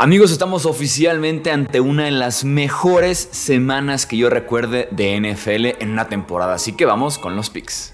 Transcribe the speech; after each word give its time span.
Amigos, 0.00 0.32
estamos 0.32 0.64
oficialmente 0.64 1.50
ante 1.50 1.78
una 1.78 2.04
de 2.04 2.10
las 2.10 2.42
mejores 2.42 3.18
semanas 3.32 4.06
que 4.06 4.16
yo 4.16 4.30
recuerde 4.30 4.88
de 4.90 5.20
NFL 5.20 5.82
en 5.82 5.90
una 5.90 6.08
temporada, 6.08 6.54
así 6.54 6.72
que 6.72 6.86
vamos 6.86 7.18
con 7.18 7.36
los 7.36 7.50
picks. 7.50 7.92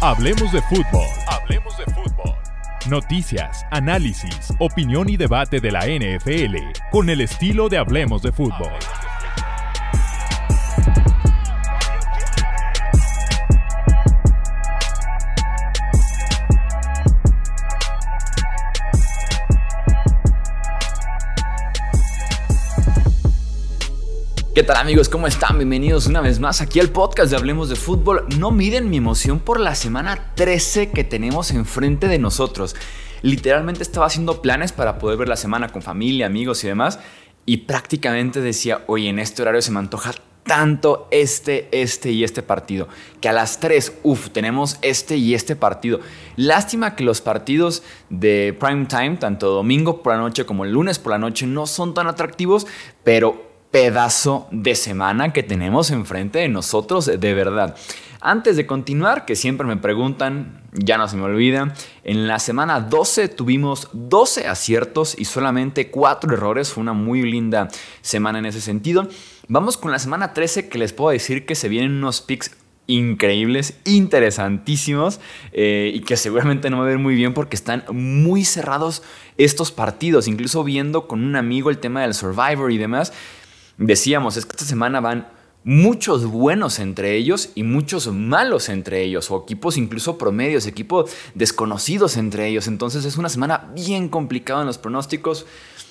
Hablemos 0.00 0.52
de 0.52 0.62
fútbol. 0.62 1.08
Hablemos 1.26 1.76
de 1.78 1.84
fútbol. 1.86 2.34
Noticias, 2.88 3.66
análisis, 3.72 4.54
opinión 4.60 5.08
y 5.08 5.16
debate 5.16 5.58
de 5.58 5.72
la 5.72 5.86
NFL 5.86 6.58
con 6.92 7.10
el 7.10 7.22
estilo 7.22 7.68
de 7.68 7.78
Hablemos 7.78 8.22
de 8.22 8.30
fútbol. 8.30 8.70
¿Qué 24.60 24.66
tal 24.66 24.76
amigos? 24.76 25.08
¿Cómo 25.08 25.26
están? 25.26 25.56
Bienvenidos 25.56 26.06
una 26.06 26.20
vez 26.20 26.38
más 26.38 26.60
aquí 26.60 26.80
al 26.80 26.90
podcast 26.90 27.30
de 27.30 27.36
Hablemos 27.38 27.70
de 27.70 27.76
Fútbol. 27.76 28.26
No 28.38 28.50
miden 28.50 28.90
mi 28.90 28.98
emoción 28.98 29.40
por 29.40 29.58
la 29.58 29.74
semana 29.74 30.34
13 30.34 30.90
que 30.90 31.02
tenemos 31.02 31.50
enfrente 31.52 32.08
de 32.08 32.18
nosotros. 32.18 32.76
Literalmente 33.22 33.82
estaba 33.82 34.04
haciendo 34.04 34.42
planes 34.42 34.72
para 34.72 34.98
poder 34.98 35.16
ver 35.16 35.28
la 35.28 35.38
semana 35.38 35.70
con 35.70 35.80
familia, 35.80 36.26
amigos 36.26 36.62
y 36.62 36.66
demás. 36.66 36.98
Y 37.46 37.56
prácticamente 37.56 38.42
decía, 38.42 38.84
oye, 38.86 39.08
en 39.08 39.18
este 39.18 39.40
horario 39.40 39.62
se 39.62 39.70
me 39.70 39.78
antoja 39.78 40.12
tanto 40.42 41.08
este, 41.10 41.70
este 41.72 42.10
y 42.10 42.22
este 42.22 42.42
partido. 42.42 42.86
Que 43.22 43.30
a 43.30 43.32
las 43.32 43.60
3, 43.60 44.00
uff, 44.02 44.28
tenemos 44.28 44.76
este 44.82 45.16
y 45.16 45.32
este 45.32 45.56
partido. 45.56 46.00
Lástima 46.36 46.96
que 46.96 47.04
los 47.04 47.22
partidos 47.22 47.82
de 48.10 48.54
prime 48.60 48.84
time, 48.84 49.16
tanto 49.16 49.48
domingo 49.48 50.02
por 50.02 50.12
la 50.12 50.18
noche 50.18 50.44
como 50.44 50.66
el 50.66 50.72
lunes 50.72 50.98
por 50.98 51.12
la 51.12 51.18
noche, 51.18 51.46
no 51.46 51.66
son 51.66 51.94
tan 51.94 52.08
atractivos, 52.08 52.66
pero 53.04 53.49
pedazo 53.70 54.48
de 54.50 54.74
semana 54.74 55.32
que 55.32 55.42
tenemos 55.42 55.90
enfrente 55.90 56.40
de 56.40 56.48
nosotros, 56.48 57.06
de 57.06 57.34
verdad. 57.34 57.76
Antes 58.20 58.56
de 58.56 58.66
continuar, 58.66 59.24
que 59.24 59.36
siempre 59.36 59.66
me 59.66 59.76
preguntan, 59.76 60.62
ya 60.72 60.98
no 60.98 61.08
se 61.08 61.16
me 61.16 61.22
olvida, 61.22 61.72
en 62.04 62.28
la 62.28 62.38
semana 62.38 62.80
12 62.80 63.28
tuvimos 63.28 63.88
12 63.92 64.46
aciertos 64.46 65.18
y 65.18 65.24
solamente 65.24 65.90
4 65.90 66.34
errores, 66.34 66.70
fue 66.70 66.82
una 66.82 66.92
muy 66.92 67.22
linda 67.22 67.68
semana 68.02 68.38
en 68.40 68.46
ese 68.46 68.60
sentido. 68.60 69.08
Vamos 69.48 69.78
con 69.78 69.90
la 69.90 69.98
semana 69.98 70.34
13 70.34 70.68
que 70.68 70.78
les 70.78 70.92
puedo 70.92 71.10
decir 71.10 71.46
que 71.46 71.54
se 71.54 71.68
vienen 71.68 71.92
unos 71.92 72.20
picks 72.20 72.56
increíbles, 72.86 73.78
interesantísimos 73.84 75.20
eh, 75.52 75.92
y 75.94 76.00
que 76.00 76.16
seguramente 76.16 76.70
no 76.70 76.78
va 76.78 76.84
a 76.84 76.88
ver 76.88 76.98
muy 76.98 77.14
bien 77.14 77.34
porque 77.34 77.54
están 77.54 77.84
muy 77.92 78.44
cerrados 78.44 79.02
estos 79.38 79.70
partidos, 79.70 80.28
incluso 80.28 80.64
viendo 80.64 81.06
con 81.06 81.24
un 81.24 81.36
amigo 81.36 81.70
el 81.70 81.78
tema 81.78 82.02
del 82.02 82.14
Survivor 82.14 82.70
y 82.72 82.78
demás 82.78 83.12
decíamos, 83.86 84.36
es 84.36 84.46
que 84.46 84.52
esta 84.52 84.64
semana 84.64 85.00
van 85.00 85.28
muchos 85.62 86.24
buenos 86.24 86.78
entre 86.78 87.16
ellos 87.16 87.50
y 87.54 87.64
muchos 87.64 88.06
malos 88.12 88.68
entre 88.68 89.02
ellos, 89.02 89.30
o 89.30 89.42
equipos 89.42 89.76
incluso 89.76 90.16
promedios, 90.16 90.66
equipos 90.66 91.10
desconocidos 91.34 92.16
entre 92.16 92.48
ellos. 92.48 92.66
Entonces 92.66 93.04
es 93.04 93.16
una 93.16 93.28
semana 93.28 93.70
bien 93.74 94.08
complicada 94.08 94.60
en 94.60 94.66
los 94.66 94.78
pronósticos. 94.78 95.46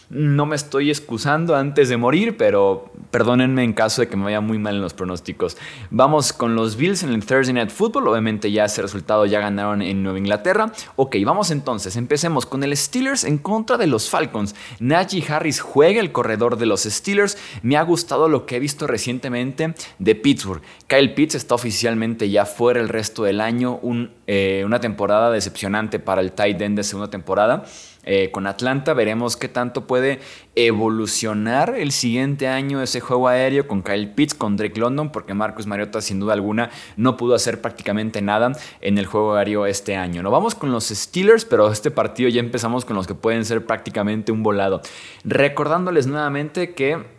No 0.09 0.47
me 0.47 0.55
estoy 0.55 0.89
excusando 0.89 1.55
antes 1.55 1.87
de 1.87 1.95
morir, 1.95 2.35
pero 2.35 2.91
perdónenme 3.11 3.63
en 3.63 3.73
caso 3.73 4.01
de 4.01 4.07
que 4.07 4.17
me 4.17 4.23
vaya 4.23 4.41
muy 4.41 4.57
mal 4.57 4.73
en 4.73 4.81
los 4.81 4.95
pronósticos. 4.95 5.55
Vamos 5.91 6.33
con 6.33 6.55
los 6.55 6.77
Bills 6.77 7.03
en 7.03 7.13
el 7.13 7.23
Thursday 7.23 7.53
Night 7.53 7.69
Football. 7.69 8.07
Obviamente 8.07 8.51
ya 8.51 8.65
ese 8.65 8.81
resultado 8.81 9.27
ya 9.27 9.39
ganaron 9.39 9.83
en 9.83 10.01
Nueva 10.01 10.17
Inglaterra. 10.17 10.71
Ok, 10.95 11.17
vamos 11.23 11.51
entonces. 11.51 11.95
Empecemos 11.95 12.47
con 12.47 12.63
el 12.63 12.75
Steelers 12.75 13.23
en 13.23 13.37
contra 13.37 13.77
de 13.77 13.85
los 13.85 14.09
Falcons. 14.09 14.55
Najee 14.79 15.23
Harris 15.31 15.59
juega 15.59 15.99
el 15.99 16.11
corredor 16.11 16.57
de 16.57 16.65
los 16.65 16.81
Steelers. 16.85 17.37
Me 17.61 17.77
ha 17.77 17.83
gustado 17.83 18.29
lo 18.29 18.47
que 18.47 18.55
he 18.55 18.59
visto 18.59 18.87
recientemente 18.87 19.75
de 19.99 20.15
Pittsburgh. 20.15 20.63
Kyle 20.87 21.13
Pitts 21.13 21.35
está 21.35 21.53
oficialmente 21.53 22.31
ya 22.31 22.47
fuera 22.47 22.79
el 22.79 22.89
resto 22.89 23.25
del 23.25 23.39
año. 23.41 23.79
Eh, 24.25 24.63
una 24.65 24.79
temporada 24.79 25.29
decepcionante 25.29 25.99
para 25.99 26.21
el 26.21 26.31
tight 26.31 26.59
end 26.59 26.77
de 26.77 26.83
segunda 26.83 27.11
temporada. 27.11 27.65
Eh, 28.11 28.31
con 28.31 28.47
Atlanta. 28.47 28.95
Veremos 28.95 29.37
qué 29.37 29.47
tanto 29.47 29.85
puede 29.85 30.17
evolucionar 30.55 31.75
el 31.77 31.91
siguiente 31.91 32.47
año 32.47 32.81
ese 32.81 33.01
juego 33.01 33.27
aéreo 33.27 33.67
con 33.67 33.83
Kyle 33.83 34.09
Pitts, 34.09 34.33
con 34.33 34.57
Drake 34.57 34.79
London, 34.79 35.11
porque 35.11 35.35
Marcus 35.35 35.67
Mariota 35.67 36.01
sin 36.01 36.19
duda 36.19 36.33
alguna 36.33 36.71
no 36.97 37.17
pudo 37.17 37.35
hacer 37.35 37.61
prácticamente 37.61 38.23
nada 38.23 38.53
en 38.81 38.97
el 38.97 39.05
juego 39.05 39.35
aéreo 39.35 39.67
este 39.67 39.95
año. 39.95 40.23
No 40.23 40.31
vamos 40.31 40.55
con 40.55 40.71
los 40.71 40.85
Steelers, 40.87 41.45
pero 41.45 41.71
este 41.71 41.91
partido 41.91 42.29
ya 42.29 42.39
empezamos 42.39 42.83
con 42.83 42.95
los 42.95 43.05
que 43.05 43.13
pueden 43.13 43.45
ser 43.45 43.67
prácticamente 43.67 44.31
un 44.31 44.41
volado. 44.41 44.81
Recordándoles 45.23 46.07
nuevamente 46.07 46.73
que 46.73 47.18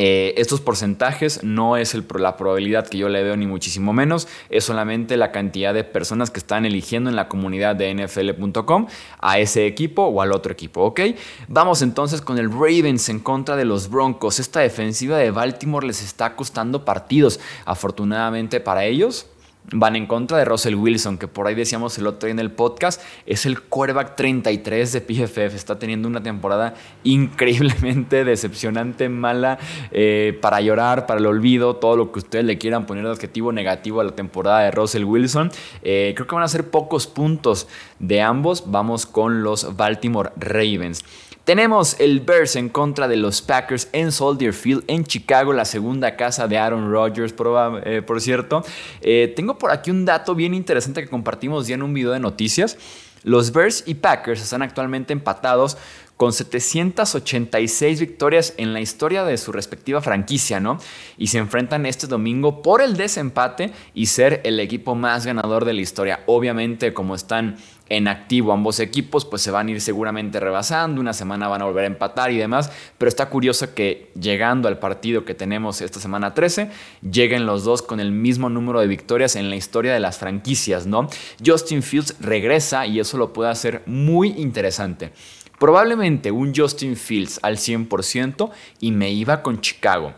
eh, 0.00 0.34
estos 0.36 0.60
porcentajes 0.60 1.42
no 1.42 1.76
es 1.76 1.92
la 2.14 2.36
probabilidad 2.36 2.86
que 2.86 2.98
yo 2.98 3.08
le 3.08 3.22
veo 3.24 3.36
ni 3.36 3.48
muchísimo 3.48 3.92
menos, 3.92 4.28
es 4.48 4.64
solamente 4.64 5.16
la 5.16 5.32
cantidad 5.32 5.74
de 5.74 5.82
personas 5.82 6.30
que 6.30 6.38
están 6.38 6.64
eligiendo 6.64 7.10
en 7.10 7.16
la 7.16 7.28
comunidad 7.28 7.74
de 7.74 7.92
nfl.com 7.92 8.86
a 9.18 9.38
ese 9.40 9.66
equipo 9.66 10.04
o 10.04 10.22
al 10.22 10.32
otro 10.32 10.52
equipo, 10.52 10.82
¿ok? 10.82 11.00
Vamos 11.48 11.82
entonces 11.82 12.20
con 12.20 12.38
el 12.38 12.50
Ravens 12.50 13.08
en 13.08 13.18
contra 13.18 13.56
de 13.56 13.64
los 13.64 13.90
Broncos. 13.90 14.38
Esta 14.38 14.60
defensiva 14.60 15.18
de 15.18 15.32
Baltimore 15.32 15.84
les 15.86 16.02
está 16.02 16.36
costando 16.36 16.84
partidos, 16.84 17.40
afortunadamente 17.64 18.60
para 18.60 18.84
ellos 18.84 19.26
van 19.72 19.96
en 19.96 20.06
contra 20.06 20.38
de 20.38 20.44
Russell 20.44 20.74
Wilson, 20.74 21.18
que 21.18 21.28
por 21.28 21.46
ahí 21.46 21.54
decíamos 21.54 21.98
el 21.98 22.06
otro 22.06 22.26
día 22.26 22.32
en 22.32 22.38
el 22.38 22.50
podcast, 22.50 23.02
es 23.26 23.46
el 23.46 23.60
quarterback 23.62 24.16
33 24.16 24.92
de 24.92 25.00
PFF. 25.00 25.54
Está 25.54 25.78
teniendo 25.78 26.08
una 26.08 26.22
temporada 26.22 26.74
increíblemente 27.04 28.24
decepcionante, 28.24 29.08
mala, 29.08 29.58
eh, 29.90 30.38
para 30.40 30.60
llorar, 30.60 31.06
para 31.06 31.20
el 31.20 31.26
olvido, 31.26 31.76
todo 31.76 31.96
lo 31.96 32.12
que 32.12 32.20
ustedes 32.20 32.44
le 32.44 32.58
quieran 32.58 32.86
poner 32.86 33.04
de 33.04 33.10
adjetivo 33.10 33.52
negativo 33.52 34.00
a 34.00 34.04
la 34.04 34.12
temporada 34.12 34.60
de 34.60 34.70
Russell 34.70 35.04
Wilson. 35.04 35.50
Eh, 35.82 36.12
creo 36.14 36.26
que 36.26 36.34
van 36.34 36.44
a 36.44 36.48
ser 36.48 36.70
pocos 36.70 37.06
puntos 37.06 37.68
de 37.98 38.22
ambos. 38.22 38.70
Vamos 38.70 39.06
con 39.06 39.42
los 39.42 39.76
Baltimore 39.76 40.30
Ravens. 40.36 41.04
Tenemos 41.48 41.96
el 41.98 42.20
Bears 42.20 42.56
en 42.56 42.68
contra 42.68 43.08
de 43.08 43.16
los 43.16 43.40
Packers 43.40 43.88
en 43.92 44.12
Soldier 44.12 44.52
Field 44.52 44.84
en 44.86 45.04
Chicago, 45.04 45.54
la 45.54 45.64
segunda 45.64 46.14
casa 46.14 46.46
de 46.46 46.58
Aaron 46.58 46.92
Rodgers, 46.92 47.32
por, 47.32 47.82
eh, 47.86 48.02
cierto. 48.18 48.62
Eh, 49.00 49.32
tengo 49.34 49.56
por 49.56 49.70
aquí 49.70 49.90
un 49.90 50.04
dato 50.04 50.34
bien 50.34 50.52
interesante 50.52 51.02
que 51.02 51.08
compartimos 51.08 51.66
ya 51.66 51.76
en 51.76 51.82
un 51.82 51.94
video 51.94 52.10
de 52.10 52.20
noticias. 52.20 52.76
Los 53.24 53.50
Bears 53.50 53.82
y 53.86 53.94
Packers 53.94 54.42
están 54.42 54.60
actualmente 54.60 55.14
empatados 55.14 55.78
con 56.18 56.32
786 56.32 58.00
victorias 58.00 58.52
en 58.56 58.72
la 58.72 58.80
historia 58.80 59.24
de 59.24 59.38
su 59.38 59.52
respectiva 59.52 60.02
franquicia, 60.02 60.58
¿no? 60.58 60.78
Y 61.16 61.28
se 61.28 61.38
enfrentan 61.38 61.86
este 61.86 62.08
domingo 62.08 62.60
por 62.60 62.82
el 62.82 62.96
desempate 62.96 63.72
y 63.94 64.06
ser 64.06 64.40
el 64.44 64.58
equipo 64.60 64.96
más 64.96 65.24
ganador 65.24 65.64
de 65.64 65.74
la 65.74 65.80
historia. 65.80 66.20
Obviamente, 66.26 66.92
como 66.92 67.14
están 67.14 67.56
en 67.88 68.08
activo 68.08 68.52
ambos 68.52 68.80
equipos, 68.80 69.24
pues 69.24 69.42
se 69.42 69.50
van 69.50 69.68
a 69.68 69.70
ir 69.72 69.80
seguramente 69.80 70.40
rebasando, 70.40 71.00
una 71.00 71.12
semana 71.12 71.48
van 71.48 71.62
a 71.62 71.64
volver 71.64 71.84
a 71.84 71.88
empatar 71.88 72.30
y 72.30 72.36
demás, 72.36 72.70
pero 72.98 73.08
está 73.08 73.28
curioso 73.28 73.74
que 73.74 74.10
llegando 74.18 74.68
al 74.68 74.78
partido 74.78 75.24
que 75.24 75.34
tenemos 75.34 75.80
esta 75.80 76.00
semana 76.00 76.34
13, 76.34 76.70
lleguen 77.10 77.46
los 77.46 77.64
dos 77.64 77.82
con 77.82 78.00
el 78.00 78.12
mismo 78.12 78.48
número 78.48 78.80
de 78.80 78.86
victorias 78.86 79.36
en 79.36 79.50
la 79.50 79.56
historia 79.56 79.92
de 79.92 80.00
las 80.00 80.18
franquicias, 80.18 80.86
¿no? 80.86 81.08
Justin 81.44 81.82
Fields 81.82 82.16
regresa 82.20 82.86
y 82.86 83.00
eso 83.00 83.18
lo 83.18 83.32
puede 83.32 83.50
hacer 83.50 83.82
muy 83.86 84.34
interesante. 84.36 85.12
Probablemente 85.58 86.30
un 86.30 86.54
Justin 86.54 86.96
Fields 86.96 87.40
al 87.42 87.56
100% 87.56 88.50
y 88.80 88.92
me 88.92 89.10
iba 89.10 89.42
con 89.42 89.60
Chicago. 89.60 90.14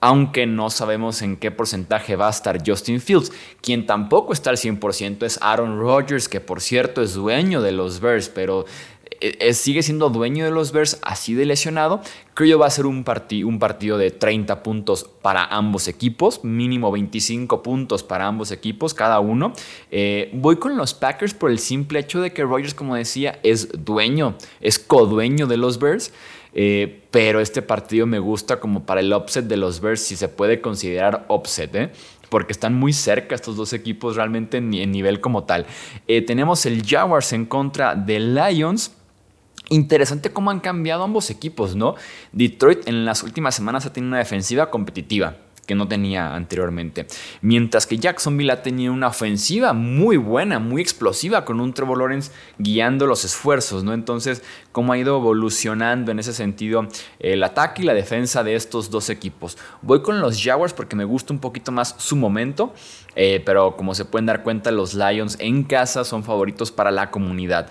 Aunque 0.00 0.46
no 0.46 0.70
sabemos 0.70 1.22
en 1.22 1.36
qué 1.36 1.50
porcentaje 1.50 2.16
va 2.16 2.26
a 2.26 2.30
estar 2.30 2.62
Justin 2.66 3.00
Fields. 3.00 3.32
Quien 3.60 3.86
tampoco 3.86 4.32
está 4.32 4.50
al 4.50 4.56
100% 4.56 5.24
es 5.24 5.38
Aaron 5.42 5.78
Rodgers, 5.78 6.28
que 6.28 6.40
por 6.40 6.60
cierto 6.60 7.02
es 7.02 7.14
dueño 7.14 7.62
de 7.62 7.72
los 7.72 8.00
Bears, 8.00 8.28
pero 8.28 8.66
eh, 9.20 9.54
sigue 9.54 9.82
siendo 9.82 10.10
dueño 10.10 10.44
de 10.44 10.50
los 10.50 10.72
Bears 10.72 10.98
así 11.02 11.34
de 11.34 11.46
lesionado. 11.46 12.00
Creo 12.34 12.58
va 12.58 12.66
a 12.66 12.70
ser 12.70 12.86
un, 12.86 13.04
un 13.44 13.58
partido 13.58 13.98
de 13.98 14.10
30 14.10 14.62
puntos 14.62 15.04
para 15.22 15.44
ambos 15.44 15.88
equipos, 15.88 16.44
mínimo 16.44 16.90
25 16.92 17.62
puntos 17.62 18.02
para 18.02 18.26
ambos 18.26 18.50
equipos, 18.50 18.92
cada 18.92 19.20
uno. 19.20 19.52
Eh, 19.90 20.30
voy 20.34 20.56
con 20.56 20.76
los 20.76 20.92
Packers 20.92 21.34
por 21.34 21.50
el 21.50 21.58
simple 21.58 22.00
hecho 22.00 22.20
de 22.20 22.32
que 22.32 22.44
Rodgers, 22.44 22.74
como 22.74 22.94
decía, 22.94 23.38
es 23.42 23.68
dueño, 23.84 24.36
es 24.60 24.78
codueño 24.78 25.46
de 25.46 25.56
los 25.56 25.78
Bears. 25.78 26.12
Eh, 26.58 27.02
pero 27.10 27.40
este 27.40 27.60
partido 27.60 28.06
me 28.06 28.18
gusta 28.18 28.58
como 28.58 28.86
para 28.86 29.00
el 29.00 29.12
upset 29.12 29.44
de 29.44 29.58
los 29.58 29.80
Bears, 29.80 30.00
si 30.00 30.16
se 30.16 30.28
puede 30.28 30.62
considerar 30.62 31.26
upset, 31.28 31.92
porque 32.30 32.52
están 32.52 32.74
muy 32.74 32.94
cerca 32.94 33.34
estos 33.34 33.56
dos 33.56 33.74
equipos 33.74 34.16
realmente 34.16 34.56
en, 34.56 34.70
nivel 34.70 35.20
como 35.20 35.44
tal. 35.44 35.66
tenemos 36.26 36.64
el 36.64 36.82
Jaguars 36.82 37.32
en 37.34 37.44
contra 37.44 37.94
de 37.94 38.20
Lions. 38.20 38.92
Interesante 39.68 40.30
cómo 40.30 40.50
han 40.50 40.60
cambiado 40.60 41.04
ambos 41.04 41.28
equipos, 41.28 41.76
¿no? 41.76 41.94
Detroit 42.32 42.88
en 42.88 43.04
las 43.04 43.22
últimas 43.22 43.54
semanas 43.54 43.84
ha 43.84 43.92
tenido 43.92 44.08
una 44.08 44.18
defensiva 44.18 44.70
competitiva. 44.70 45.36
Que 45.66 45.74
no 45.74 45.88
tenía 45.88 46.34
anteriormente. 46.34 47.06
Mientras 47.42 47.86
que 47.86 47.98
Jacksonville 47.98 48.52
ha 48.52 48.62
tenido 48.62 48.92
una 48.92 49.08
ofensiva 49.08 49.72
muy 49.72 50.16
buena, 50.16 50.58
muy 50.58 50.80
explosiva, 50.80 51.44
con 51.44 51.60
un 51.60 51.74
Trevor 51.74 51.98
Lawrence 51.98 52.32
guiando 52.58 53.06
los 53.06 53.24
esfuerzos, 53.24 53.84
¿no? 53.84 53.92
Entonces, 53.92 54.42
cómo 54.72 54.92
ha 54.92 54.98
ido 54.98 55.16
evolucionando 55.16 56.12
en 56.12 56.18
ese 56.18 56.32
sentido 56.32 56.86
el 57.18 57.42
ataque 57.42 57.82
y 57.82 57.86
la 57.86 57.94
defensa 57.94 58.44
de 58.44 58.54
estos 58.54 58.90
dos 58.90 59.10
equipos. 59.10 59.58
Voy 59.82 60.02
con 60.02 60.20
los 60.20 60.42
Jaguars 60.42 60.72
porque 60.72 60.96
me 60.96 61.04
gusta 61.04 61.32
un 61.32 61.40
poquito 61.40 61.72
más 61.72 61.94
su 61.98 62.16
momento, 62.16 62.72
eh, 63.14 63.42
pero 63.44 63.76
como 63.76 63.94
se 63.94 64.04
pueden 64.04 64.26
dar 64.26 64.42
cuenta, 64.42 64.70
los 64.70 64.94
Lions 64.94 65.36
en 65.40 65.64
casa 65.64 66.04
son 66.04 66.22
favoritos 66.22 66.70
para 66.70 66.90
la 66.90 67.10
comunidad. 67.10 67.68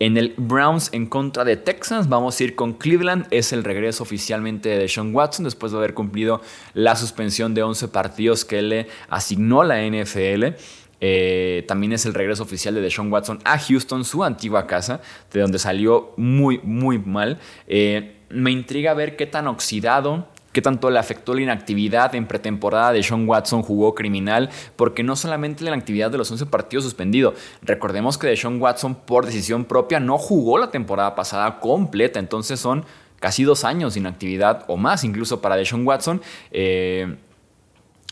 En 0.00 0.16
el 0.16 0.34
Browns 0.36 0.90
en 0.92 1.06
contra 1.06 1.44
de 1.44 1.56
Texans 1.56 2.08
vamos 2.08 2.38
a 2.38 2.44
ir 2.44 2.54
con 2.54 2.74
Cleveland. 2.74 3.26
Es 3.30 3.52
el 3.52 3.64
regreso 3.64 4.04
oficialmente 4.04 4.68
de 4.68 4.88
Sean 4.88 5.12
Watson 5.14 5.44
después 5.44 5.72
de 5.72 5.78
haber 5.78 5.94
cumplido 5.94 6.40
la 6.74 6.94
suspensión 6.94 7.52
de 7.52 7.64
11 7.64 7.88
partidos 7.88 8.44
que 8.44 8.62
le 8.62 8.86
asignó 9.08 9.64
la 9.64 9.82
NFL. 9.84 10.54
Eh, 11.00 11.64
también 11.66 11.92
es 11.92 12.06
el 12.06 12.14
regreso 12.14 12.42
oficial 12.42 12.74
de 12.74 12.80
Deshaun 12.80 13.12
Watson 13.12 13.38
a 13.44 13.58
Houston, 13.58 14.04
su 14.04 14.24
antigua 14.24 14.66
casa, 14.66 15.00
de 15.32 15.40
donde 15.40 15.58
salió 15.58 16.12
muy, 16.16 16.58
muy 16.62 16.98
mal. 16.98 17.38
Eh, 17.66 18.16
me 18.30 18.50
intriga 18.50 18.94
ver 18.94 19.16
qué 19.16 19.26
tan 19.26 19.46
oxidado 19.46 20.28
qué 20.52 20.62
tanto 20.62 20.90
le 20.90 20.98
afectó 20.98 21.34
la 21.34 21.42
inactividad 21.42 22.14
en 22.14 22.26
pretemporada 22.26 22.92
de 22.92 23.02
Sean 23.02 23.28
Watson 23.28 23.62
jugó 23.62 23.94
criminal, 23.94 24.50
porque 24.76 25.02
no 25.02 25.16
solamente 25.16 25.64
la 25.64 25.70
inactividad 25.70 26.10
de 26.10 26.18
los 26.18 26.30
11 26.30 26.46
partidos 26.46 26.84
suspendido, 26.84 27.34
recordemos 27.62 28.18
que 28.18 28.26
de 28.26 28.36
Sean 28.36 28.60
Watson 28.60 28.94
por 28.94 29.26
decisión 29.26 29.64
propia 29.64 30.00
no 30.00 30.18
jugó 30.18 30.58
la 30.58 30.70
temporada 30.70 31.14
pasada 31.14 31.60
completa, 31.60 32.18
entonces 32.18 32.60
son 32.60 32.84
casi 33.20 33.44
dos 33.44 33.64
años 33.64 33.94
de 33.94 34.00
inactividad 34.00 34.64
o 34.68 34.76
más 34.76 35.04
incluso 35.04 35.40
para 35.40 35.56
Deshaun 35.56 35.86
Watson. 35.86 36.20
Eh, 36.50 37.16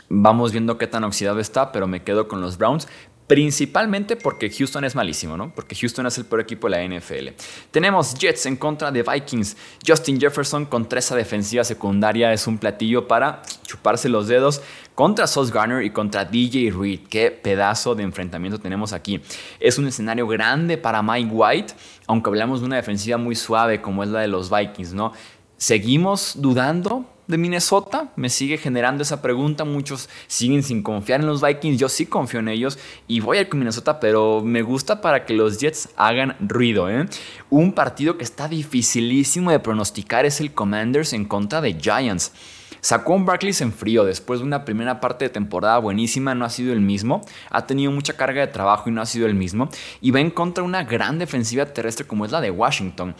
vamos 0.09 0.51
viendo 0.51 0.77
qué 0.77 0.87
tan 0.87 1.03
oxidado 1.03 1.39
está, 1.39 1.71
pero 1.71 1.87
me 1.87 2.03
quedo 2.03 2.27
con 2.27 2.41
los 2.41 2.57
Browns. 2.57 2.87
Principalmente 3.27 4.15
porque 4.15 4.49
Houston 4.49 4.85
es 4.85 4.95
malísimo, 4.95 5.35
¿no? 5.35 5.53
Porque 5.53 5.75
Houston 5.75 6.05
es 6.05 6.17
el 6.17 6.25
peor 6.25 6.39
equipo 6.39 6.69
de 6.69 6.77
la 6.77 6.97
NFL. 6.97 7.29
Tenemos 7.71 8.13
Jets 8.13 8.45
en 8.45 8.55
contra 8.55 8.89
de 8.89 9.03
Vikings. 9.03 9.57
Justin 9.85 10.17
Jefferson 10.17 10.65
contra 10.65 10.99
esa 10.99 11.13
defensiva 11.13 11.65
secundaria 11.65 12.31
es 12.31 12.47
un 12.47 12.57
platillo 12.57 13.05
para 13.05 13.41
chuparse 13.65 14.07
los 14.07 14.29
dedos 14.29 14.61
contra 14.95 15.27
Sauce 15.27 15.51
Garner 15.53 15.83
y 15.83 15.89
contra 15.89 16.23
DJ 16.23 16.71
Reed. 16.71 17.01
Qué 17.09 17.29
pedazo 17.31 17.95
de 17.95 18.03
enfrentamiento 18.03 18.59
tenemos 18.59 18.93
aquí. 18.93 19.21
Es 19.59 19.77
un 19.77 19.87
escenario 19.87 20.25
grande 20.25 20.77
para 20.77 21.03
Mike 21.03 21.29
White, 21.29 21.73
aunque 22.07 22.29
hablamos 22.29 22.61
de 22.61 22.67
una 22.67 22.77
defensiva 22.77 23.17
muy 23.17 23.35
suave 23.35 23.81
como 23.81 24.03
es 24.03 24.09
la 24.09 24.21
de 24.21 24.29
los 24.29 24.49
Vikings, 24.49 24.93
¿no? 24.93 25.11
Seguimos 25.57 26.35
dudando 26.37 27.05
de 27.27 27.37
Minnesota? 27.37 28.11
Me 28.15 28.29
sigue 28.29 28.57
generando 28.57 29.03
esa 29.03 29.21
pregunta. 29.21 29.65
Muchos 29.65 30.09
siguen 30.27 30.63
sin 30.63 30.81
confiar 30.81 31.19
en 31.19 31.27
los 31.27 31.41
Vikings. 31.41 31.79
Yo 31.79 31.89
sí 31.89 32.05
confío 32.05 32.39
en 32.39 32.47
ellos 32.47 32.79
y 33.07 33.19
voy 33.19 33.37
a 33.37 33.41
ir 33.41 33.49
con 33.49 33.59
Minnesota, 33.59 33.99
pero 33.99 34.41
me 34.43 34.61
gusta 34.61 35.01
para 35.01 35.25
que 35.25 35.33
los 35.33 35.59
Jets 35.59 35.89
hagan 35.97 36.35
ruido. 36.39 36.89
¿eh? 36.89 37.05
Un 37.49 37.73
partido 37.73 38.17
que 38.17 38.23
está 38.23 38.47
dificilísimo 38.47 39.51
de 39.51 39.59
pronosticar 39.59 40.25
es 40.25 40.41
el 40.41 40.53
Commanders 40.53 41.13
en 41.13 41.25
contra 41.25 41.61
de 41.61 41.73
Giants. 41.73 42.31
Sacó 42.79 43.13
un 43.13 43.25
Barclays 43.25 43.61
en 43.61 43.73
frío 43.73 44.05
después 44.05 44.39
de 44.39 44.45
una 44.45 44.63
primera 44.63 45.01
parte 45.01 45.25
de 45.25 45.29
temporada 45.29 45.79
buenísima, 45.79 46.35
no 46.35 46.45
ha 46.45 46.49
sido 46.49 46.73
el 46.73 46.79
mismo. 46.79 47.21
Ha 47.49 47.65
tenido 47.65 47.91
mucha 47.91 48.13
carga 48.13 48.41
de 48.41 48.47
trabajo 48.47 48.89
y 48.89 48.93
no 48.93 49.01
ha 49.01 49.05
sido 49.05 49.25
el 49.25 49.35
mismo. 49.35 49.69
Y 49.99 50.11
va 50.11 50.19
en 50.19 50.29
contra 50.29 50.61
de 50.61 50.69
una 50.69 50.83
gran 50.83 51.19
defensiva 51.19 51.65
terrestre 51.65 52.05
como 52.05 52.25
es 52.25 52.31
la 52.31 52.39
de 52.39 52.51
Washington. 52.51 53.15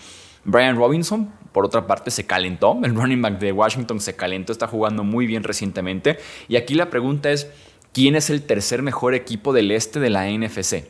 Brian 0.48 0.78
Robinson, 0.78 1.30
por 1.52 1.66
otra 1.66 1.86
parte, 1.88 2.10
se 2.10 2.26
calentó. 2.26 2.80
El 2.82 2.96
running 2.96 3.22
back 3.22 3.38
de 3.38 3.52
Washington 3.52 4.00
se 4.00 4.16
calentó, 4.16 4.54
está 4.54 4.66
jugando 4.66 5.04
muy 5.04 5.28
bien 5.28 5.44
recientemente. 5.44 6.18
Y 6.48 6.56
aquí 6.56 6.74
la 6.74 6.90
pregunta 6.90 7.30
es, 7.32 7.52
¿quién 7.94 8.16
es 8.16 8.30
el 8.30 8.42
tercer 8.44 8.82
mejor 8.82 9.14
equipo 9.14 9.52
del 9.52 9.72
este 9.72 10.00
de 10.00 10.10
la 10.10 10.26
NFC? 10.30 10.86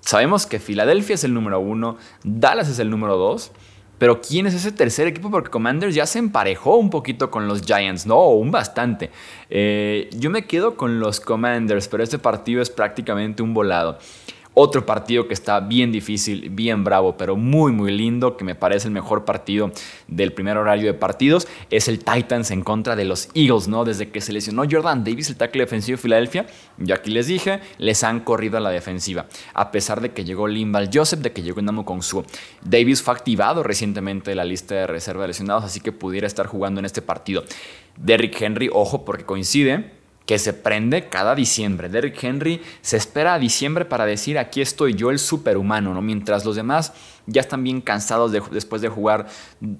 Sabemos 0.00 0.44
que 0.44 0.58
Filadelfia 0.58 1.14
es 1.14 1.24
el 1.24 1.32
número 1.32 1.58
uno, 1.58 1.96
Dallas 2.22 2.68
es 2.68 2.78
el 2.80 2.90
número 2.90 3.16
dos. 3.16 3.50
Pero 3.96 4.20
¿quién 4.20 4.46
es 4.46 4.54
ese 4.54 4.72
tercer 4.72 5.06
equipo? 5.06 5.30
Porque 5.30 5.48
Commanders 5.48 5.94
ya 5.94 6.06
se 6.06 6.18
emparejó 6.18 6.76
un 6.76 6.90
poquito 6.90 7.30
con 7.30 7.46
los 7.46 7.62
Giants, 7.62 8.04
¿no? 8.04 8.30
Un 8.30 8.50
bastante. 8.50 9.10
Eh, 9.48 10.10
yo 10.12 10.28
me 10.28 10.44
quedo 10.44 10.76
con 10.76 10.98
los 10.98 11.20
Commanders, 11.20 11.86
pero 11.86 12.02
este 12.02 12.18
partido 12.18 12.60
es 12.60 12.68
prácticamente 12.68 13.44
un 13.44 13.54
volado. 13.54 13.98
Otro 14.54 14.84
partido 14.84 15.28
que 15.28 15.34
está 15.34 15.60
bien 15.60 15.92
difícil, 15.92 16.50
bien 16.50 16.84
bravo, 16.84 17.16
pero 17.16 17.36
muy 17.36 17.72
muy 17.72 17.90
lindo, 17.90 18.36
que 18.36 18.44
me 18.44 18.54
parece 18.54 18.88
el 18.88 18.92
mejor 18.92 19.24
partido 19.24 19.70
del 20.08 20.32
primer 20.32 20.58
horario 20.58 20.86
de 20.86 20.94
partidos, 20.94 21.48
es 21.70 21.88
el 21.88 22.00
Titans 22.00 22.50
en 22.50 22.62
contra 22.62 22.94
de 22.94 23.06
los 23.06 23.30
Eagles, 23.34 23.68
¿no? 23.68 23.84
Desde 23.84 24.10
que 24.10 24.20
se 24.20 24.32
lesionó 24.32 24.64
Jordan 24.70 25.04
Davis, 25.04 25.30
el 25.30 25.36
tackle 25.36 25.62
defensivo 25.62 25.96
de 25.96 26.02
Filadelfia, 26.02 26.46
yo 26.76 26.94
aquí 26.94 27.10
les 27.10 27.26
dije, 27.26 27.60
les 27.78 28.04
han 28.04 28.20
corrido 28.20 28.58
a 28.58 28.60
la 28.60 28.70
defensiva, 28.70 29.26
a 29.54 29.70
pesar 29.70 30.02
de 30.02 30.12
que 30.12 30.24
llegó 30.24 30.46
Limbal 30.46 30.90
Joseph, 30.92 31.20
de 31.20 31.32
que 31.32 31.42
llegó 31.42 31.62
Namu 31.62 31.84
Su. 32.02 32.24
Davis 32.62 33.02
fue 33.02 33.14
activado 33.14 33.62
recientemente 33.62 34.32
de 34.32 34.36
la 34.36 34.44
lista 34.44 34.74
de 34.74 34.86
reserva 34.86 35.22
de 35.22 35.28
lesionados, 35.28 35.64
así 35.64 35.80
que 35.80 35.92
pudiera 35.92 36.26
estar 36.26 36.46
jugando 36.46 36.78
en 36.78 36.84
este 36.84 37.00
partido. 37.00 37.42
Derrick 37.96 38.40
Henry, 38.40 38.68
ojo, 38.72 39.04
porque 39.04 39.24
coincide 39.24 40.01
que 40.26 40.38
se 40.38 40.52
prende 40.52 41.08
cada 41.08 41.34
diciembre. 41.34 41.88
Derrick 41.88 42.22
Henry 42.22 42.62
se 42.80 42.96
espera 42.96 43.34
a 43.34 43.38
diciembre 43.38 43.84
para 43.84 44.06
decir 44.06 44.38
aquí 44.38 44.60
estoy 44.60 44.94
yo 44.94 45.10
el 45.10 45.18
superhumano, 45.18 45.94
¿no? 45.94 46.02
Mientras 46.02 46.44
los 46.44 46.56
demás 46.56 46.92
ya 47.26 47.40
están 47.40 47.62
bien 47.62 47.80
cansados 47.80 48.32
después 48.32 48.82
de 48.82 48.88
jugar 48.88 49.26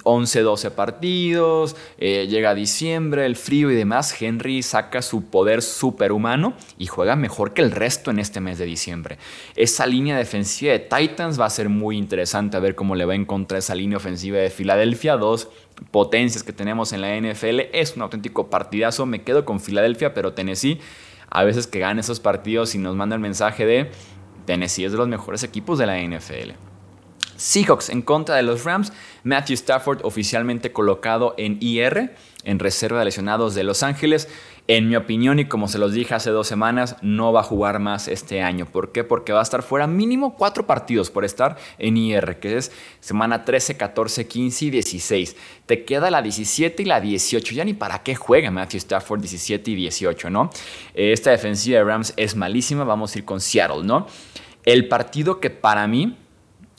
11, 0.04 0.40
12 0.40 0.70
partidos, 0.70 1.76
eh, 1.98 2.26
llega 2.28 2.54
diciembre, 2.54 3.26
el 3.26 3.36
frío 3.36 3.70
y 3.70 3.74
demás, 3.74 4.20
Henry 4.20 4.62
saca 4.62 5.02
su 5.02 5.24
poder 5.24 5.62
superhumano 5.62 6.54
y 6.78 6.86
juega 6.86 7.16
mejor 7.16 7.52
que 7.52 7.62
el 7.62 7.70
resto 7.70 8.10
en 8.10 8.18
este 8.18 8.40
mes 8.40 8.58
de 8.58 8.64
diciembre. 8.64 9.18
Esa 9.56 9.86
línea 9.86 10.16
defensiva 10.16 10.72
de 10.72 10.78
Titans 10.78 11.40
va 11.40 11.46
a 11.46 11.50
ser 11.50 11.68
muy 11.68 11.96
interesante 11.96 12.56
a 12.56 12.60
ver 12.60 12.74
cómo 12.74 12.94
le 12.94 13.04
va 13.04 13.12
a 13.12 13.16
encontrar 13.16 13.58
esa 13.58 13.74
línea 13.74 13.96
ofensiva 13.96 14.38
de 14.38 14.50
Filadelfia, 14.50 15.16
dos 15.16 15.48
potencias 15.90 16.42
que 16.42 16.52
tenemos 16.52 16.92
en 16.92 17.00
la 17.00 17.16
NFL. 17.16 17.60
Es 17.72 17.96
un 17.96 18.02
auténtico 18.02 18.50
partidazo. 18.50 19.06
Me 19.06 19.22
quedo 19.22 19.44
con 19.44 19.60
Filadelfia, 19.60 20.14
pero 20.14 20.32
Tennessee, 20.34 20.78
a 21.30 21.44
veces 21.44 21.66
que 21.66 21.78
gana 21.78 22.00
esos 22.00 22.20
partidos 22.20 22.74
y 22.74 22.78
nos 22.78 22.94
manda 22.94 23.16
el 23.16 23.20
mensaje 23.20 23.66
de 23.66 23.90
Tennessee 24.46 24.84
es 24.84 24.92
de 24.92 24.98
los 24.98 25.08
mejores 25.08 25.42
equipos 25.42 25.78
de 25.78 25.86
la 25.86 25.98
NFL. 25.98 26.71
Seahawks 27.42 27.90
en 27.90 28.02
contra 28.02 28.36
de 28.36 28.44
los 28.44 28.64
Rams. 28.64 28.92
Matthew 29.24 29.54
Stafford 29.54 30.04
oficialmente 30.04 30.72
colocado 30.72 31.34
en 31.38 31.58
IR, 31.60 32.14
en 32.44 32.58
reserva 32.60 33.00
de 33.00 33.06
lesionados 33.06 33.56
de 33.56 33.64
Los 33.64 33.82
Ángeles. 33.82 34.28
En 34.68 34.88
mi 34.88 34.94
opinión, 34.94 35.40
y 35.40 35.46
como 35.46 35.66
se 35.66 35.78
los 35.78 35.92
dije 35.92 36.14
hace 36.14 36.30
dos 36.30 36.46
semanas, 36.46 36.94
no 37.02 37.32
va 37.32 37.40
a 37.40 37.42
jugar 37.42 37.80
más 37.80 38.06
este 38.06 38.42
año. 38.42 38.64
¿Por 38.64 38.92
qué? 38.92 39.02
Porque 39.02 39.32
va 39.32 39.40
a 39.40 39.42
estar 39.42 39.64
fuera 39.64 39.88
mínimo 39.88 40.36
cuatro 40.36 40.68
partidos 40.68 41.10
por 41.10 41.24
estar 41.24 41.56
en 41.78 41.96
IR, 41.96 42.38
que 42.38 42.56
es 42.56 42.70
semana 43.00 43.44
13, 43.44 43.76
14, 43.76 44.28
15 44.28 44.64
y 44.66 44.70
16. 44.70 45.36
Te 45.66 45.84
queda 45.84 46.12
la 46.12 46.22
17 46.22 46.80
y 46.80 46.86
la 46.86 47.00
18. 47.00 47.54
Ya 47.54 47.64
ni 47.64 47.74
para 47.74 48.04
qué 48.04 48.14
juega 48.14 48.52
Matthew 48.52 48.78
Stafford 48.78 49.20
17 49.20 49.68
y 49.72 49.74
18, 49.74 50.30
¿no? 50.30 50.48
Esta 50.94 51.32
defensiva 51.32 51.78
de 51.78 51.84
Rams 51.84 52.14
es 52.16 52.36
malísima. 52.36 52.84
Vamos 52.84 53.16
a 53.16 53.18
ir 53.18 53.24
con 53.24 53.40
Seattle, 53.40 53.82
¿no? 53.82 54.06
El 54.64 54.86
partido 54.86 55.40
que 55.40 55.50
para 55.50 55.88
mí 55.88 56.16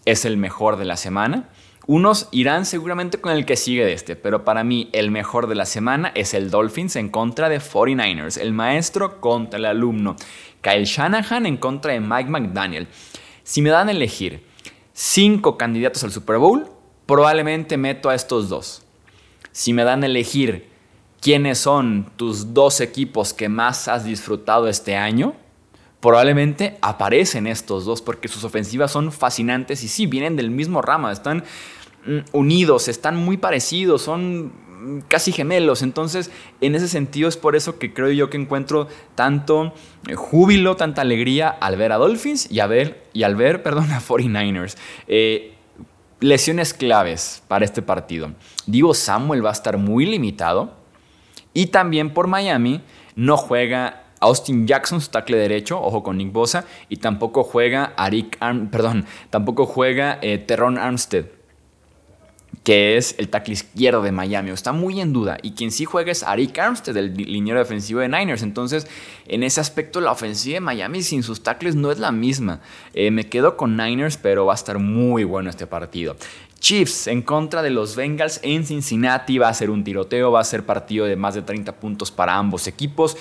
es 0.06 0.26
el 0.26 0.38
mejor 0.38 0.78
de 0.78 0.86
la 0.86 0.98
semana. 0.98 1.50
Unos 1.86 2.30
irán 2.32 2.66
seguramente 2.66 3.20
con 3.20 3.34
el 3.34 3.46
que 3.46 3.58
sigue 3.58 3.84
de 3.84 3.92
este, 3.92 4.16
pero 4.16 4.46
para 4.46 4.64
mí 4.64 4.90
el 4.94 5.12
mejor 5.12 5.48
de 5.48 5.56
la 5.56 5.66
semana 5.66 6.14
es 6.16 6.34
el 6.34 6.50
Dolphins 6.50 6.96
en 6.96 7.10
contra 7.10 7.50
de 7.50 7.60
49ers, 7.60 8.40
el 8.40 8.54
maestro 8.54 9.20
contra 9.20 9.60
el 9.60 9.66
alumno, 9.66 10.16
Kyle 10.62 10.86
Shanahan 10.86 11.46
en 11.46 11.58
contra 11.58 11.92
de 11.92 12.00
Mike 12.00 12.30
McDaniel. 12.30 12.88
Si 13.44 13.62
me 13.62 13.70
dan 13.70 13.90
a 13.90 13.92
elegir 13.92 14.46
cinco 14.94 15.58
candidatos 15.58 16.06
al 16.06 16.12
Super 16.12 16.38
Bowl, 16.38 16.68
probablemente 17.06 17.76
meto 17.76 18.10
a 18.10 18.16
estos 18.16 18.48
dos. 18.48 18.84
Si 19.52 19.74
me 19.74 19.84
dan 19.84 20.04
a 20.04 20.06
elegir 20.06 20.70
quiénes 21.22 21.58
son 21.58 22.12
tus 22.16 22.54
dos 22.54 22.80
equipos 22.80 23.34
que 23.34 23.50
más 23.50 23.90
has 23.90 24.06
disfrutado 24.06 24.70
este 24.70 24.96
año, 24.96 25.36
probablemente 26.04 26.78
aparecen 26.82 27.48
estos 27.48 27.86
dos 27.86 28.02
porque 28.02 28.28
sus 28.28 28.44
ofensivas 28.44 28.92
son 28.92 29.14
fascinantes 29.14 29.86
y 29.86 29.88
sí, 29.88 30.06
vienen 30.06 30.36
del 30.36 30.52
mismo 30.52 30.82
rama, 30.82 31.14
están 31.14 31.46
mm, 32.06 32.18
unidos, 32.34 32.90
están 32.90 33.16
muy 33.16 33.38
parecidos, 33.38 34.02
son 34.02 34.48
mm, 34.48 35.00
casi 35.08 35.32
gemelos. 35.32 35.82
Entonces, 35.82 36.30
en 36.60 36.76
ese 36.76 36.90
sentido 36.90 37.30
es 37.30 37.38
por 37.38 37.56
eso 37.56 37.80
que 37.80 37.94
creo 37.94 38.12
yo 38.12 38.30
que 38.30 38.36
encuentro 38.36 38.90
tanto 39.16 39.74
eh, 40.10 40.16
júbilo, 40.16 40.76
tanta 40.76 41.04
alegría 41.04 41.48
al 41.48 41.78
ver 41.78 41.94
a 41.94 41.98
Dolphins 41.98 42.52
y, 42.52 42.60
a 42.60 42.68
ver, 42.68 43.08
y 43.14 43.24
al 43.24 43.38
ver, 43.38 43.64
perdón, 43.64 43.90
a 43.94 44.02
49ers. 44.02 44.76
Eh, 45.08 45.54
lesiones 46.20 46.74
claves 46.74 47.44
para 47.48 47.64
este 47.64 47.82
partido. 47.82 48.34
Digo, 48.66 48.94
Samuel 48.94 49.46
va 49.46 49.52
a 49.52 49.54
estar 49.54 49.78
muy 49.78 50.06
limitado 50.06 50.74
y 51.54 51.68
también 51.68 52.14
por 52.14 52.28
Miami 52.28 52.82
no 53.16 53.38
juega 53.38 54.03
Austin 54.24 54.66
Jackson, 54.66 55.02
su 55.02 55.12
tackle 55.12 55.38
derecho, 55.38 55.82
ojo 55.82 56.02
con 56.02 56.18
Nick 56.18 56.32
Bosa, 56.32 56.66
y 56.88 56.98
tampoco 56.98 57.44
juega 57.44 57.94
Arik 57.98 58.40
perdón, 58.72 59.06
tampoco 59.30 59.66
juega 59.66 60.18
eh, 60.22 60.38
Terron 60.38 60.78
Armstead. 60.78 61.26
que 62.64 62.96
es 62.96 63.16
el 63.18 63.28
tackle 63.28 63.54
izquierdo 63.56 64.02
de 64.02 64.14
Miami. 64.14 64.52
Está 64.52 64.72
muy 64.72 65.02
en 65.02 65.12
duda. 65.12 65.38
Y 65.42 65.52
quien 65.52 65.70
sí 65.70 65.84
juega 65.84 66.14
es 66.14 66.24
Arik 66.24 66.58
Armstead, 66.58 66.96
el 66.96 67.14
liniero 67.14 67.60
defensivo 67.60 68.00
de 68.00 68.08
Niners. 68.08 68.42
Entonces, 68.42 68.88
en 69.28 69.44
ese 69.44 69.60
aspecto, 69.60 70.00
la 70.00 70.14
ofensiva 70.14 70.54
de 70.54 70.62
Miami 70.62 71.02
sin 71.02 71.24
sus 71.24 71.44
tackles 71.44 71.76
no 71.76 71.92
es 71.92 72.00
la 72.00 72.14
misma. 72.14 72.62
Eh, 72.94 73.12
me 73.12 73.28
quedo 73.28 73.58
con 73.58 73.76
Niners, 73.76 74.16
pero 74.16 74.46
va 74.46 74.54
a 74.54 74.56
estar 74.56 74.80
muy 74.80 75.26
bueno 75.26 75.50
este 75.50 75.68
partido. 75.68 76.16
Chiefs 76.62 77.08
en 77.08 77.22
contra 77.24 77.62
de 77.62 77.72
los 77.72 77.98
Bengals 77.98 78.40
en 78.44 78.66
Cincinnati. 78.66 79.38
Va 79.38 79.50
a 79.50 79.54
ser 79.54 79.70
un 79.70 79.84
tiroteo, 79.84 80.32
va 80.32 80.40
a 80.40 80.46
ser 80.46 80.66
partido 80.66 81.06
de 81.06 81.18
más 81.18 81.36
de 81.36 81.42
30 81.42 81.74
puntos 81.74 82.12
para 82.12 82.38
ambos 82.38 82.68
equipos 82.68 83.18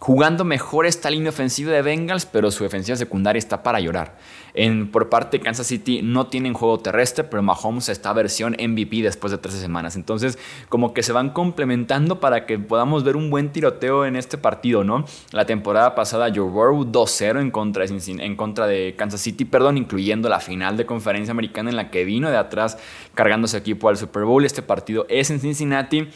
jugando 0.00 0.46
mejor 0.46 0.86
esta 0.86 1.10
línea 1.10 1.28
ofensiva 1.28 1.72
de 1.72 1.82
Bengals, 1.82 2.24
pero 2.24 2.50
su 2.50 2.64
defensiva 2.64 2.96
secundaria 2.96 3.38
está 3.38 3.62
para 3.62 3.80
llorar. 3.80 4.16
En, 4.54 4.90
por 4.90 5.10
parte 5.10 5.38
de 5.38 5.44
Kansas 5.44 5.66
City 5.66 6.00
no 6.02 6.26
tienen 6.26 6.54
juego 6.54 6.80
terrestre, 6.80 7.22
pero 7.22 7.42
Mahomes 7.42 7.90
está 7.90 8.12
versión 8.14 8.56
MVP 8.58 9.02
después 9.02 9.30
de 9.30 9.36
13 9.36 9.60
semanas. 9.60 9.96
Entonces, 9.96 10.38
como 10.70 10.94
que 10.94 11.02
se 11.02 11.12
van 11.12 11.30
complementando 11.30 12.18
para 12.18 12.46
que 12.46 12.58
podamos 12.58 13.04
ver 13.04 13.14
un 13.14 13.28
buen 13.28 13.52
tiroteo 13.52 14.06
en 14.06 14.16
este 14.16 14.38
partido, 14.38 14.84
¿no? 14.84 15.04
La 15.32 15.44
temporada 15.44 15.94
pasada, 15.94 16.32
Joe 16.34 16.48
Burrow 16.48 16.90
2-0 16.90 17.38
en 17.38 18.36
contra, 18.36 18.66
de, 18.66 18.94
Kansas 18.96 19.20
City, 19.20 19.44
perdón, 19.44 19.76
incluyendo 19.76 20.30
la 20.30 20.40
final 20.40 20.78
de 20.78 20.86
conferencia 20.86 21.32
americana 21.32 21.68
en 21.68 21.76
la 21.76 21.90
que 21.90 22.06
vino 22.06 22.30
de 22.30 22.38
atrás 22.38 22.78
cargando 23.14 23.46
su 23.46 23.58
equipo 23.58 23.90
al 23.90 23.98
Super 23.98 24.24
Bowl. 24.24 24.46
Este 24.46 24.62
partido 24.62 25.04
es 25.10 25.30
en 25.30 25.40
Cincinnati. 25.40 26.08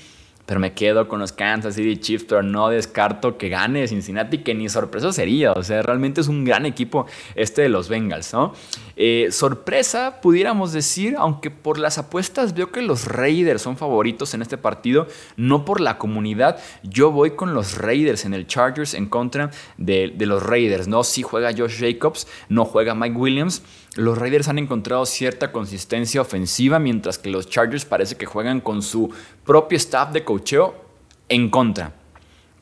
Pero 0.46 0.60
me 0.60 0.72
quedo 0.72 1.08
con 1.08 1.20
los 1.20 1.32
Kansas 1.32 1.74
City 1.74 1.96
Chiefs, 1.96 2.26
pero 2.28 2.42
no 2.42 2.68
descarto 2.68 3.38
que 3.38 3.48
gane 3.48 3.88
Cincinnati, 3.88 4.38
que 4.38 4.54
ni 4.54 4.68
sorpresa 4.68 5.12
sería. 5.12 5.52
O 5.52 5.62
sea, 5.62 5.82
realmente 5.82 6.20
es 6.20 6.28
un 6.28 6.44
gran 6.44 6.66
equipo 6.66 7.06
este 7.34 7.62
de 7.62 7.68
los 7.68 7.88
Bengals, 7.88 8.32
¿no? 8.32 8.52
Eh, 8.96 9.28
sorpresa, 9.30 10.20
pudiéramos 10.20 10.72
decir, 10.72 11.16
aunque 11.18 11.50
por 11.50 11.78
las 11.78 11.98
apuestas 11.98 12.54
veo 12.54 12.70
que 12.70 12.82
los 12.82 13.06
Raiders 13.06 13.62
son 13.62 13.76
favoritos 13.76 14.34
en 14.34 14.42
este 14.42 14.58
partido, 14.58 15.06
no 15.36 15.64
por 15.64 15.80
la 15.80 15.98
comunidad. 15.98 16.58
Yo 16.82 17.10
voy 17.10 17.32
con 17.32 17.54
los 17.54 17.78
Raiders 17.78 18.24
en 18.24 18.34
el 18.34 18.46
Chargers 18.46 18.94
en 18.94 19.06
contra 19.06 19.50
de, 19.76 20.12
los 20.18 20.42
Raiders, 20.42 20.88
¿no? 20.88 21.04
Si 21.04 21.22
juega 21.22 21.52
Josh 21.56 21.80
Jacobs, 21.80 22.26
no 22.48 22.64
juega 22.64 22.94
Mike 22.94 23.16
Williams. 23.16 23.62
Los 23.96 24.18
Raiders 24.18 24.48
han 24.48 24.58
encontrado 24.58 25.06
cierta 25.06 25.52
consistencia 25.52 26.20
ofensiva, 26.20 26.78
mientras 26.78 27.18
que 27.18 27.30
los 27.30 27.48
Chargers 27.48 27.84
parece 27.84 28.16
que 28.16 28.26
juegan 28.26 28.60
con 28.60 28.82
su 28.82 29.10
propio 29.44 29.76
staff 29.76 30.10
de 30.12 30.24
cocheo 30.24 30.74
en 31.28 31.50
contra, 31.50 31.92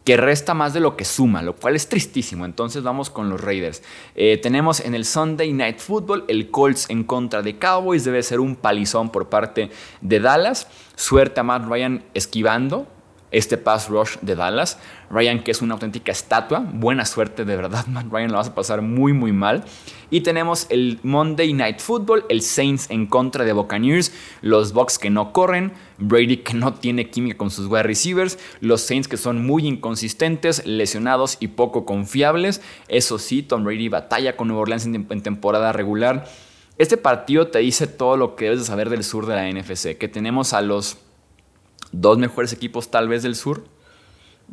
que 0.04 0.16
resta 0.16 0.54
más 0.54 0.72
de 0.72 0.80
lo 0.80 0.96
que 0.96 1.04
suma, 1.04 1.42
lo 1.42 1.54
cual 1.54 1.76
es 1.76 1.88
tristísimo. 1.88 2.44
Entonces 2.44 2.82
vamos 2.82 3.10
con 3.10 3.28
los 3.28 3.40
Raiders. 3.40 3.82
Eh, 4.14 4.38
tenemos 4.42 4.80
en 4.80 4.94
el 4.94 5.04
Sunday 5.04 5.52
Night 5.52 5.78
Football 5.78 6.24
el 6.28 6.50
Colts 6.50 6.90
en 6.90 7.04
contra 7.04 7.42
de 7.42 7.58
Cowboys, 7.58 8.04
debe 8.04 8.22
ser 8.22 8.40
un 8.40 8.56
palizón 8.56 9.10
por 9.10 9.28
parte 9.28 9.70
de 10.00 10.20
Dallas. 10.20 10.68
Suerte 10.96 11.40
a 11.40 11.42
Matt 11.42 11.66
Ryan 11.68 12.04
esquivando, 12.14 12.86
este 13.32 13.56
pass 13.56 13.88
rush 13.88 14.18
de 14.20 14.36
Dallas. 14.36 14.78
Ryan, 15.10 15.42
que 15.42 15.50
es 15.50 15.60
una 15.60 15.74
auténtica 15.74 16.12
estatua. 16.12 16.60
Buena 16.60 17.04
suerte, 17.04 17.44
de 17.44 17.56
verdad, 17.56 17.86
man. 17.88 18.10
Ryan 18.10 18.30
lo 18.30 18.38
vas 18.38 18.48
a 18.48 18.54
pasar 18.54 18.82
muy, 18.82 19.12
muy 19.12 19.32
mal. 19.32 19.64
Y 20.10 20.20
tenemos 20.20 20.66
el 20.68 21.00
Monday 21.02 21.54
Night 21.54 21.80
Football, 21.80 22.26
el 22.28 22.42
Saints 22.42 22.90
en 22.90 23.06
contra 23.06 23.44
de 23.46 23.54
Buccaneers, 23.54 24.12
los 24.42 24.74
Bucks 24.74 24.98
que 24.98 25.08
no 25.08 25.32
corren, 25.32 25.72
Brady 25.96 26.38
que 26.38 26.52
no 26.52 26.74
tiene 26.74 27.08
química 27.08 27.38
con 27.38 27.50
sus 27.50 27.66
wide 27.66 27.84
receivers, 27.84 28.38
los 28.60 28.82
Saints 28.82 29.08
que 29.08 29.16
son 29.16 29.46
muy 29.46 29.66
inconsistentes, 29.66 30.66
lesionados 30.66 31.38
y 31.40 31.48
poco 31.48 31.86
confiables. 31.86 32.60
Eso 32.88 33.18
sí, 33.18 33.42
Tom 33.42 33.64
Brady 33.64 33.88
batalla 33.88 34.36
con 34.36 34.48
Nueva 34.48 34.62
Orleans 34.62 34.84
en, 34.84 35.22
temporada 35.22 35.72
regular. 35.72 36.26
Este 36.76 36.98
partido 36.98 37.48
te 37.48 37.60
dice 37.60 37.86
todo 37.86 38.16
lo 38.16 38.36
que 38.36 38.46
debes 38.46 38.60
de 38.60 38.66
saber 38.66 38.90
del 38.90 39.04
sur 39.04 39.24
de 39.26 39.34
la 39.34 39.50
NFC, 39.50 39.96
que 39.96 40.08
tenemos 40.08 40.52
a 40.52 40.60
los 40.60 40.98
dos 41.92 42.18
mejores 42.18 42.52
equipos 42.52 42.90
tal 42.90 43.08
vez 43.08 43.22
del 43.22 43.36
sur. 43.36 43.64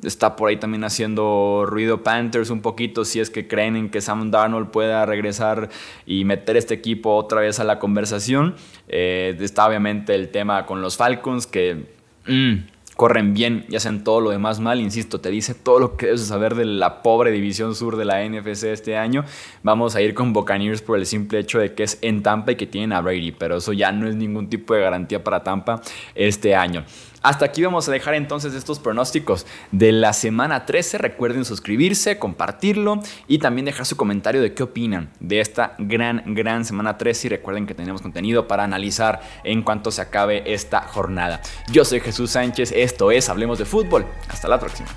Está 0.03 0.35
por 0.35 0.49
ahí 0.49 0.57
también 0.57 0.83
haciendo 0.83 1.65
ruido 1.65 2.03
Panthers 2.03 2.51
un 2.51 2.61
poquito 2.61 3.03
si 3.03 3.19
es 3.19 3.29
que 3.29 3.47
creen 3.47 3.75
en 3.75 3.89
que 3.89 3.99
Sam 3.99 4.31
Darnold 4.31 4.69
pueda 4.69 5.05
regresar 5.05 5.69
y 6.05 6.23
meter 6.23 6.55
este 6.55 6.75
equipo 6.75 7.15
otra 7.15 7.41
vez 7.41 7.59
a 7.59 7.63
la 7.63 7.79
conversación. 7.79 8.55
Eh, 8.87 9.35
está 9.39 9.67
obviamente 9.67 10.15
el 10.15 10.29
tema 10.29 10.65
con 10.65 10.81
los 10.81 10.95
Falcons 10.97 11.47
que... 11.47 11.97
Mm, 12.27 12.79
corren 12.99 13.33
bien 13.33 13.65
y 13.69 13.77
hacen 13.77 14.03
todo 14.03 14.19
lo 14.19 14.29
demás 14.29 14.59
mal. 14.59 14.81
Insisto, 14.81 15.21
te 15.21 15.29
dice 15.29 15.55
todo 15.55 15.79
lo 15.79 15.95
que 15.95 16.07
debes 16.07 16.27
saber 16.27 16.55
de 16.55 16.65
la 16.65 17.01
pobre 17.01 17.31
división 17.31 17.73
sur 17.73 17.95
de 17.95 18.03
la 18.03 18.27
NFC 18.27 18.65
este 18.65 18.97
año. 18.97 19.23
Vamos 19.63 19.95
a 19.95 20.01
ir 20.01 20.13
con 20.13 20.33
Buccaneers 20.33 20.81
por 20.81 20.99
el 20.99 21.05
simple 21.05 21.39
hecho 21.39 21.59
de 21.59 21.73
que 21.73 21.83
es 21.83 21.97
en 22.01 22.23
Tampa 22.23 22.51
y 22.51 22.55
que 22.57 22.67
tienen 22.67 22.91
a 22.91 22.99
Brady, 22.99 23.31
pero 23.31 23.55
eso 23.55 23.71
ya 23.71 23.93
no 23.93 24.09
es 24.09 24.17
ningún 24.17 24.49
tipo 24.49 24.73
de 24.73 24.81
garantía 24.81 25.23
para 25.23 25.41
Tampa 25.43 25.81
este 26.13 26.55
año. 26.55 26.83
Hasta 27.21 27.45
aquí 27.45 27.63
vamos 27.63 27.87
a 27.87 27.91
dejar 27.91 28.13
entonces 28.13 28.53
estos 28.53 28.79
pronósticos 28.79 29.45
de 29.71 29.91
la 29.91 30.13
semana 30.13 30.65
13. 30.65 30.97
Recuerden 30.97 31.45
suscribirse, 31.45 32.17
compartirlo 32.17 32.99
y 33.27 33.39
también 33.39 33.65
dejar 33.65 33.85
su 33.85 33.97
comentario 33.97 34.41
de 34.41 34.53
qué 34.53 34.63
opinan 34.63 35.09
de 35.19 35.41
esta 35.41 35.75
gran, 35.77 36.23
gran 36.33 36.65
semana 36.65 36.97
13. 36.97 37.27
Y 37.27 37.29
recuerden 37.29 37.65
que 37.65 37.75
tenemos 37.75 38.01
contenido 38.01 38.47
para 38.47 38.63
analizar 38.63 39.21
en 39.43 39.63
cuanto 39.63 39.91
se 39.91 40.01
acabe 40.01 40.53
esta 40.53 40.81
jornada. 40.81 41.41
Yo 41.71 41.83
soy 41.83 41.99
Jesús 41.99 42.31
Sánchez, 42.31 42.71
esto 42.71 43.11
es 43.11 43.29
Hablemos 43.29 43.59
de 43.59 43.65
Fútbol. 43.65 44.05
Hasta 44.29 44.47
la 44.47 44.59
próxima. 44.59 44.87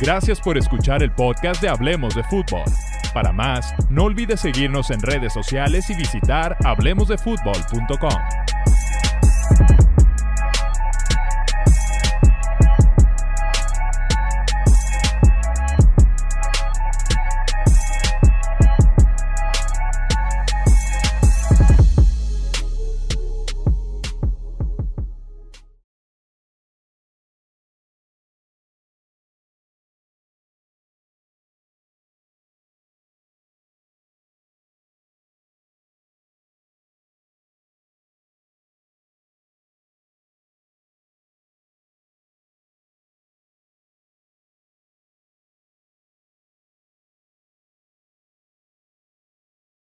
Gracias 0.00 0.40
por 0.40 0.56
escuchar 0.56 1.02
el 1.02 1.12
podcast 1.12 1.60
de 1.60 1.68
Hablemos 1.68 2.14
de 2.14 2.24
Fútbol. 2.24 2.64
Para 3.12 3.32
más, 3.32 3.74
no 3.90 4.04
olvides 4.04 4.40
seguirnos 4.40 4.90
en 4.90 5.00
redes 5.00 5.32
sociales 5.32 5.90
y 5.90 5.94
visitar 5.94 6.56
hablemosdefutbol.com. 6.64 8.39